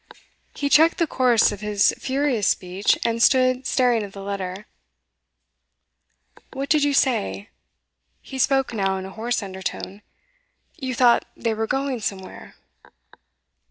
He 0.55 0.67
checked 0.67 0.97
the 0.97 1.05
course 1.05 1.51
of 1.51 1.61
his 1.61 1.93
furious 1.95 2.47
speech, 2.47 2.97
and 3.05 3.21
stood 3.21 3.67
staring 3.67 4.01
at 4.01 4.13
the 4.13 4.23
letter. 4.23 4.65
'What 6.53 6.69
did 6.69 6.83
you 6.83 6.91
say?' 6.91 7.49
He 8.19 8.39
spoke 8.39 8.73
now 8.73 8.97
in 8.97 9.05
a 9.05 9.11
hoarse 9.11 9.43
undertone. 9.43 10.01
'You 10.75 10.95
thought 10.95 11.25
they 11.37 11.53
were 11.53 11.67
going 11.67 11.99
somewhere? 12.01 12.55